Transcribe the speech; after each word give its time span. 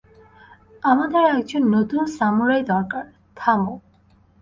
আমাদের 0.83 1.23
একজন 1.35 1.63
নতুন 1.75 2.01
সামুরাই 2.17 2.63
দরকার, 2.71 3.03
থামো! 3.37 3.73